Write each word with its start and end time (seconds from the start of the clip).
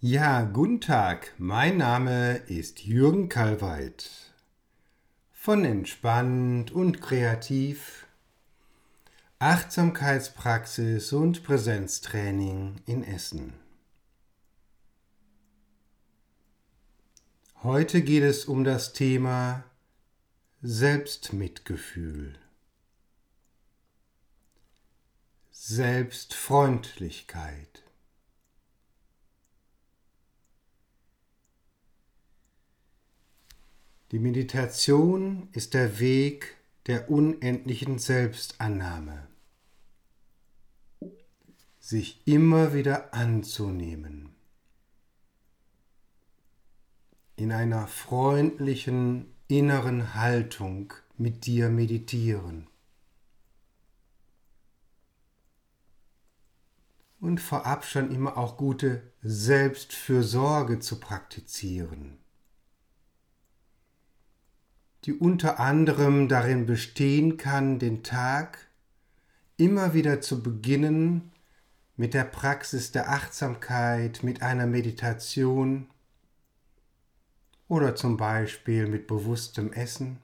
Ja, 0.00 0.42
guten 0.42 0.80
Tag. 0.80 1.34
Mein 1.38 1.78
Name 1.78 2.36
ist 2.46 2.84
Jürgen 2.84 3.28
Kalweit 3.28 4.32
von 5.32 5.64
Entspannt 5.64 6.70
und 6.70 7.00
Kreativ 7.00 8.06
Achtsamkeitspraxis 9.40 11.12
und 11.12 11.42
Präsenztraining 11.42 12.76
in 12.86 13.02
Essen. 13.02 13.54
Heute 17.64 18.02
geht 18.02 18.22
es 18.22 18.44
um 18.44 18.62
das 18.62 18.92
Thema 18.92 19.64
Selbstmitgefühl, 20.62 22.38
Selbstfreundlichkeit. 25.50 27.82
Die 34.10 34.18
Meditation 34.18 35.50
ist 35.52 35.74
der 35.74 36.00
Weg 36.00 36.56
der 36.86 37.10
unendlichen 37.10 37.98
Selbstannahme, 37.98 39.28
sich 41.78 42.26
immer 42.26 42.72
wieder 42.72 43.12
anzunehmen, 43.12 44.30
in 47.36 47.52
einer 47.52 47.86
freundlichen 47.86 49.26
inneren 49.46 50.14
Haltung 50.14 50.94
mit 51.18 51.44
dir 51.44 51.68
meditieren. 51.68 52.66
Und 57.20 57.42
vorab 57.42 57.84
schon 57.84 58.10
immer 58.10 58.38
auch 58.38 58.56
gute 58.56 59.02
Selbstfürsorge 59.20 60.78
zu 60.78 60.98
praktizieren 60.98 62.16
die 65.04 65.12
unter 65.12 65.60
anderem 65.60 66.28
darin 66.28 66.66
bestehen 66.66 67.36
kann, 67.36 67.78
den 67.78 68.02
Tag 68.02 68.68
immer 69.56 69.94
wieder 69.94 70.20
zu 70.20 70.42
beginnen 70.42 71.32
mit 71.96 72.14
der 72.14 72.24
Praxis 72.24 72.92
der 72.92 73.10
Achtsamkeit, 73.10 74.22
mit 74.22 74.42
einer 74.42 74.66
Meditation 74.66 75.88
oder 77.66 77.94
zum 77.94 78.16
Beispiel 78.16 78.86
mit 78.86 79.06
bewusstem 79.06 79.72
Essen. 79.72 80.18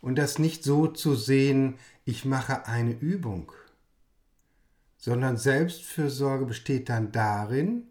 Und 0.00 0.16
das 0.16 0.38
nicht 0.38 0.64
so 0.64 0.88
zu 0.88 1.14
sehen, 1.14 1.78
ich 2.04 2.24
mache 2.24 2.66
eine 2.66 2.92
Übung, 2.92 3.52
sondern 4.96 5.36
Selbstfürsorge 5.36 6.44
besteht 6.44 6.88
dann 6.88 7.12
darin, 7.12 7.88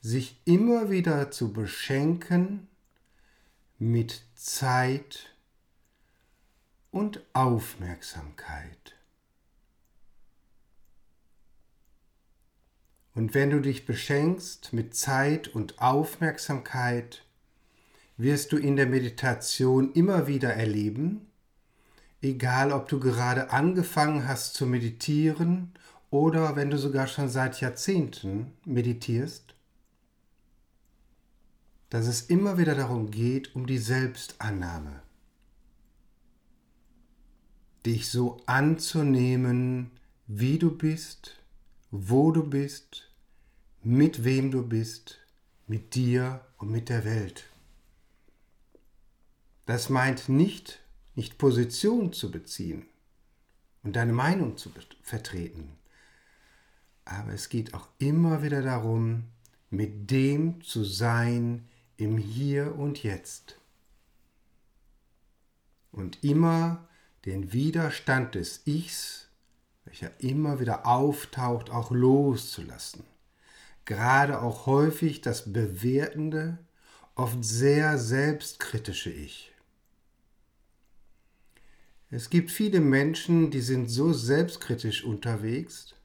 sich 0.00 0.40
immer 0.44 0.90
wieder 0.90 1.30
zu 1.30 1.52
beschenken 1.52 2.68
mit 3.78 4.24
Zeit 4.34 5.32
und 6.90 7.20
Aufmerksamkeit. 7.32 8.96
Und 13.14 13.34
wenn 13.34 13.50
du 13.50 13.60
dich 13.60 13.86
beschenkst 13.86 14.72
mit 14.72 14.96
Zeit 14.96 15.48
und 15.48 15.80
Aufmerksamkeit, 15.80 17.24
wirst 18.16 18.50
du 18.50 18.56
in 18.56 18.74
der 18.74 18.86
Meditation 18.86 19.92
immer 19.92 20.26
wieder 20.26 20.52
erleben, 20.52 21.28
egal 22.20 22.72
ob 22.72 22.88
du 22.88 22.98
gerade 22.98 23.50
angefangen 23.50 24.26
hast 24.26 24.54
zu 24.54 24.66
meditieren 24.66 25.72
oder 26.10 26.56
wenn 26.56 26.70
du 26.70 26.78
sogar 26.78 27.06
schon 27.06 27.28
seit 27.28 27.60
Jahrzehnten 27.60 28.52
meditierst, 28.64 29.54
dass 31.90 32.06
es 32.06 32.22
immer 32.22 32.58
wieder 32.58 32.74
darum 32.74 33.10
geht, 33.10 33.54
um 33.54 33.66
die 33.66 33.78
Selbstannahme. 33.78 35.02
Dich 37.86 38.08
so 38.08 38.42
anzunehmen, 38.46 39.90
wie 40.26 40.58
du 40.58 40.76
bist, 40.76 41.36
wo 41.90 42.32
du 42.32 42.48
bist, 42.48 43.10
mit 43.82 44.24
wem 44.24 44.50
du 44.50 44.66
bist, 44.66 45.18
mit 45.66 45.94
dir 45.94 46.44
und 46.58 46.70
mit 46.70 46.88
der 46.88 47.04
Welt. 47.04 47.44
Das 49.64 49.88
meint 49.88 50.28
nicht, 50.28 50.80
nicht 51.14 51.38
Position 51.38 52.12
zu 52.12 52.30
beziehen 52.30 52.86
und 53.82 53.96
deine 53.96 54.12
Meinung 54.12 54.56
zu 54.56 54.70
vertreten. 55.02 55.70
Aber 57.04 57.32
es 57.32 57.48
geht 57.48 57.72
auch 57.72 57.88
immer 57.98 58.42
wieder 58.42 58.62
darum, 58.62 59.24
mit 59.70 60.10
dem 60.10 60.62
zu 60.62 60.84
sein, 60.84 61.68
im 61.98 62.16
Hier 62.16 62.76
und 62.76 63.02
Jetzt. 63.02 63.58
Und 65.90 66.22
immer 66.22 66.88
den 67.24 67.52
Widerstand 67.52 68.36
des 68.36 68.62
Ichs, 68.66 69.28
welcher 69.84 70.12
immer 70.20 70.60
wieder 70.60 70.86
auftaucht, 70.86 71.70
auch 71.70 71.90
loszulassen. 71.90 73.04
Gerade 73.84 74.40
auch 74.40 74.66
häufig 74.66 75.22
das 75.22 75.52
bewertende, 75.52 76.58
oft 77.16 77.44
sehr 77.44 77.98
selbstkritische 77.98 79.10
Ich. 79.10 79.52
Es 82.10 82.30
gibt 82.30 82.50
viele 82.52 82.80
Menschen, 82.80 83.50
die 83.50 83.60
sind 83.60 83.88
so 83.88 84.12
selbstkritisch 84.12 85.02
unterwegs, 85.02 85.96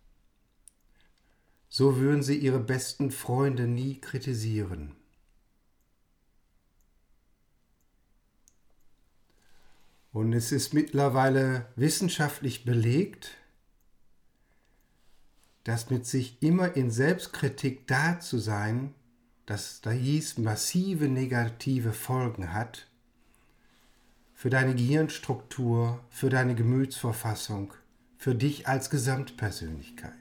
so 1.70 1.98
würden 1.98 2.24
sie 2.24 2.38
ihre 2.38 2.60
besten 2.60 3.12
Freunde 3.12 3.68
nie 3.68 4.02
kritisieren. 4.02 4.96
Und 10.14 10.32
es 10.34 10.52
ist 10.52 10.76
mittlerweile 10.76 11.66
wissenschaftlich 11.76 12.66
belegt, 12.66 13.32
dass 15.64 15.90
mit 15.90 16.06
sich 16.06 16.38
immer 16.42 16.76
in 16.76 16.92
Selbstkritik 16.92 17.88
da 17.88 18.20
zu 18.20 18.38
sein, 18.38 18.94
dass 19.48 19.82
da 19.82 19.90
hieß, 19.90 20.38
massive 20.38 21.08
negative 21.08 21.94
Folgen 21.94 22.54
hat 22.54 22.88
für 24.36 24.52
deine 24.52 24.76
Gehirnstruktur, 24.76 26.00
für 26.10 26.30
deine 26.30 26.54
Gemütsverfassung, 26.54 27.74
für 28.18 28.36
dich 28.36 28.68
als 28.68 28.90
Gesamtpersönlichkeit. 28.90 30.14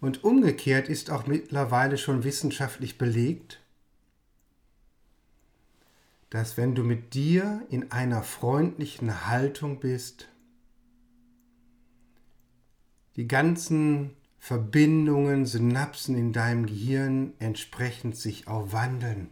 Und 0.00 0.24
umgekehrt 0.24 0.88
ist 0.88 1.10
auch 1.10 1.26
mittlerweile 1.26 1.98
schon 1.98 2.24
wissenschaftlich 2.24 2.98
belegt, 2.98 3.61
dass 6.32 6.56
wenn 6.56 6.74
du 6.74 6.82
mit 6.82 7.12
dir 7.12 7.66
in 7.68 7.92
einer 7.92 8.22
freundlichen 8.22 9.26
Haltung 9.26 9.80
bist, 9.80 10.30
die 13.16 13.28
ganzen 13.28 14.16
Verbindungen, 14.38 15.44
Synapsen 15.44 16.16
in 16.16 16.32
deinem 16.32 16.64
Gehirn 16.64 17.34
entsprechend 17.38 18.16
sich 18.16 18.48
auch 18.48 18.72
wandeln 18.72 19.28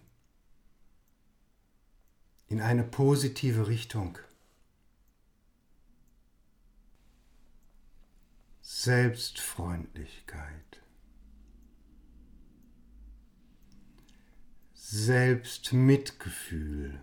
in 2.48 2.60
eine 2.60 2.84
positive 2.84 3.66
Richtung. 3.66 4.18
Selbstfreundlichkeit. 8.60 10.79
Selbstmitgefühl. 14.92 16.98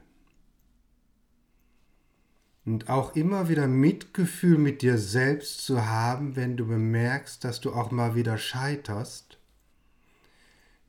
Und 2.65 2.89
auch 2.89 3.15
immer 3.15 3.47
wieder 3.47 3.65
Mitgefühl 3.65 4.57
mit 4.57 4.81
dir 4.81 4.97
selbst 4.97 5.61
zu 5.61 5.85
haben, 5.85 6.35
wenn 6.35 6.57
du 6.57 6.67
bemerkst, 6.67 7.45
dass 7.45 7.61
du 7.61 7.71
auch 7.71 7.91
mal 7.91 8.13
wieder 8.13 8.37
scheiterst, 8.37 9.39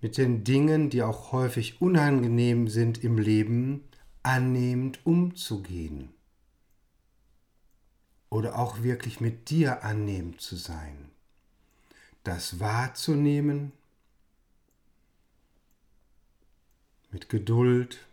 mit 0.01 0.19
den 0.19 0.43
Dingen, 0.43 0.91
die 0.91 1.05
auch 1.05 1.31
häufig 1.31 1.81
unangenehm 1.81 2.67
sind 2.67 3.05
im 3.05 3.17
Leben, 3.17 3.85
annehmend 4.25 5.07
umzugehen. 5.07 6.09
Oder 8.29 8.59
auch 8.59 8.83
wirklich 8.83 9.21
mit 9.21 9.51
dir 9.51 9.85
annehmend 9.85 10.41
zu 10.41 10.57
sein. 10.57 11.13
Das 12.25 12.59
wahrzunehmen 12.59 13.71
mit 17.19 17.29
Geduld, 17.29 18.07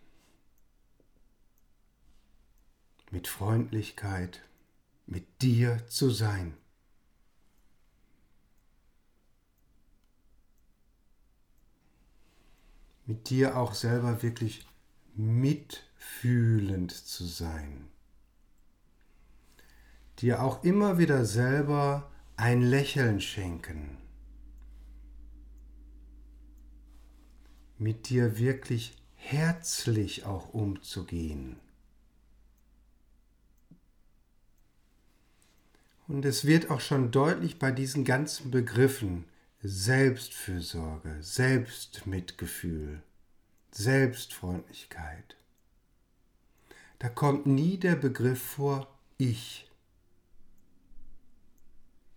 mit 3.11 3.27
Freundlichkeit, 3.27 4.41
mit 5.05 5.43
dir 5.43 5.87
zu 5.87 6.09
sein. 6.09 6.57
Mit 13.05 13.29
dir 13.29 13.57
auch 13.57 13.75
selber 13.75 14.23
wirklich 14.23 14.65
mitfühlend 15.13 16.91
zu 16.91 17.25
sein. 17.25 17.87
Dir 20.17 20.41
auch 20.41 20.63
immer 20.63 20.97
wieder 20.97 21.25
selber 21.25 22.09
ein 22.37 22.63
Lächeln 22.63 23.21
schenken, 23.21 23.99
mit 27.77 28.09
dir 28.09 28.37
wirklich 28.37 28.95
herzlich 29.15 30.25
auch 30.25 30.53
umzugehen. 30.53 31.57
Und 36.07 36.23
es 36.25 36.45
wird 36.45 36.69
auch 36.69 36.81
schon 36.81 37.11
deutlich 37.11 37.57
bei 37.57 37.71
diesen 37.71 38.05
ganzen 38.05 38.51
Begriffen 38.51 39.25
Selbstfürsorge, 39.63 41.17
Selbstmitgefühl, 41.21 43.01
Selbstfreundlichkeit. 43.71 45.35
Da 46.99 47.09
kommt 47.09 47.47
nie 47.47 47.77
der 47.77 47.95
Begriff 47.95 48.41
vor 48.41 48.87
Ich. 49.17 49.69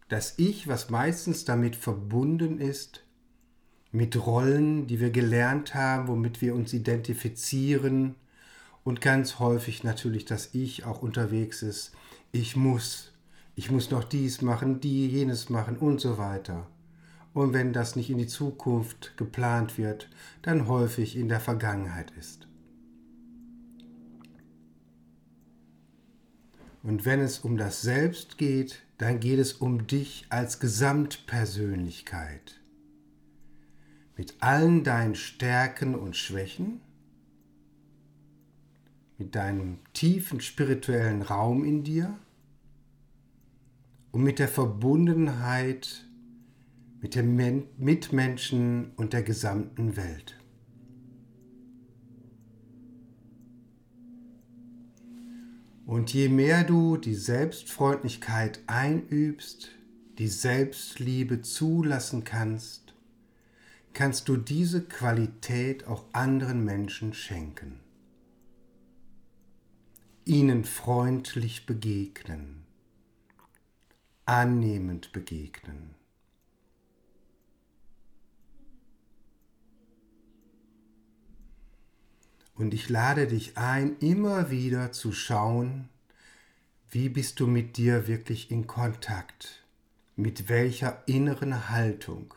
Das 0.09 0.39
Ich, 0.39 0.69
was 0.69 0.91
meistens 0.91 1.47
damit 1.47 1.75
verbunden 1.75 2.61
ist, 2.61 3.03
mit 3.91 4.27
Rollen, 4.27 4.87
die 4.87 5.01
wir 5.01 5.11
gelernt 5.11 5.75
haben, 5.75 6.09
womit 6.09 6.41
wir 6.41 6.55
uns 6.55 6.73
identifizieren 6.73 8.15
und 8.85 9.01
ganz 9.01 9.39
häufig 9.39 9.85
natürlich 9.85 10.25
das 10.25 10.55
Ich 10.55 10.85
auch 10.85 11.03
unterwegs 11.03 11.63
ist. 11.63 11.93
Ich 12.33 12.57
muss, 12.57 13.13
ich 13.55 13.71
muss 13.71 13.91
noch 13.91 14.05
dies 14.05 14.43
machen, 14.43 14.81
die, 14.81 15.09
jenes 15.09 15.49
machen 15.49 15.77
und 15.77 16.01
so 16.01 16.19
weiter. 16.19 16.67
Und 17.33 17.53
wenn 17.53 17.73
das 17.73 17.97
nicht 17.97 18.11
in 18.11 18.19
die 18.19 18.27
Zukunft 18.27 19.17
geplant 19.17 19.79
wird, 19.79 20.09
dann 20.43 20.67
häufig 20.67 21.17
in 21.17 21.29
der 21.29 21.41
Vergangenheit 21.41 22.13
ist. 22.19 22.47
Und 26.83 27.05
wenn 27.05 27.21
es 27.21 27.41
um 27.41 27.57
das 27.57 27.83
Selbst 27.83 28.39
geht, 28.39 28.83
dann 28.99 29.21
geht 29.21 29.39
es 29.39 29.53
um 29.53 29.87
dich 29.87 30.27
als 30.31 30.59
Gesamtpersönlichkeit. 30.59 32.58
Mit 34.19 34.35
allen 34.41 34.85
deinen 34.85 35.15
Stärken 35.15 35.95
und 35.95 36.15
Schwächen, 36.15 36.83
mit 39.17 39.35
deinem 39.35 39.79
tiefen 39.95 40.43
spirituellen 40.43 41.23
Raum 41.23 41.65
in 41.65 41.85
dir, 41.85 42.19
und 44.13 44.23
mit 44.23 44.39
der 44.39 44.49
Verbundenheit 44.49 46.05
mit 47.01 47.15
den 47.15 47.37
Mitmenschen 47.77 48.91
und 48.97 49.13
der 49.13 49.23
gesamten 49.23 49.97
Welt. 49.97 50.37
Und 55.87 56.13
je 56.13 56.29
mehr 56.29 56.65
du 56.65 56.97
die 56.97 57.15
Selbstfreundlichkeit 57.15 58.61
einübst, 58.67 59.71
die 60.19 60.29
Selbstliebe 60.29 61.41
zulassen 61.41 62.25
kannst, 62.25 62.88
kannst 63.99 64.29
du 64.29 64.37
diese 64.37 64.83
Qualität 64.83 65.87
auch 65.87 66.05
anderen 66.13 66.65
Menschen 66.65 67.13
schenken. 67.13 67.81
Ihnen 70.25 70.65
freundlich 70.65 71.67
begegnen 71.67 72.59
annehmend 74.29 75.13
begegnen. 75.13 75.95
Und 82.55 82.75
ich 82.75 82.91
lade 82.91 83.27
dich 83.27 83.57
ein, 83.57 83.97
immer 84.01 84.51
wieder 84.51 84.93
zu 84.93 85.13
schauen, 85.13 85.89
wie 86.91 87.09
bist 87.09 87.41
du 87.41 87.47
mit 87.47 87.79
dir 87.79 88.07
wirklich 88.07 88.51
in 88.51 88.67
Kontakt, 88.67 89.65
mit 90.15 90.51
welcher 90.51 91.03
inneren 91.07 91.71
Haltung. 91.71 92.35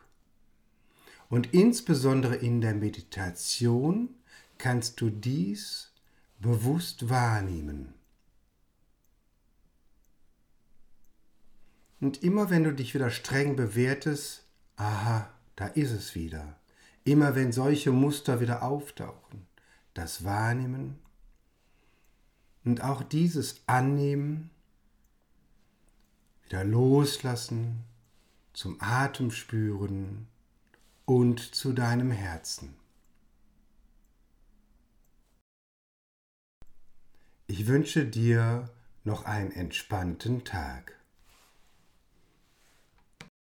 Und 1.32 1.54
insbesondere 1.54 2.36
in 2.36 2.60
der 2.60 2.76
Meditation 2.76 4.10
kannst 4.58 5.00
du 5.00 5.10
dies 5.10 5.94
bewusst 6.40 7.10
wahrnehmen. 7.10 7.94
Und 12.02 12.22
immer 12.22 12.50
wenn 12.50 12.66
du 12.66 12.74
dich 12.74 12.94
wieder 12.94 13.10
streng 13.10 13.56
bewertest, 13.56 14.44
aha, 14.76 15.30
da 15.56 15.68
ist 15.68 15.92
es 15.92 16.16
wieder. 16.16 16.60
Immer 17.06 17.34
wenn 17.34 17.54
solche 17.54 17.94
Muster 17.94 18.42
wieder 18.42 18.62
auftauchen, 18.62 19.48
das 19.94 20.26
Wahrnehmen 20.26 21.00
und 22.66 22.84
auch 22.84 23.04
dieses 23.04 23.62
Annehmen, 23.68 24.50
wieder 26.44 26.66
loslassen, 26.66 27.86
zum 28.52 28.76
Atem 28.82 29.32
spüren 29.32 30.28
und 31.12 31.42
zu 31.42 31.74
deinem 31.74 32.10
Herzen. 32.10 32.74
Ich 37.48 37.68
wünsche 37.68 38.06
dir 38.06 38.70
noch 39.04 39.26
einen 39.26 39.52
entspannten 39.52 40.46
Tag. 40.46 41.01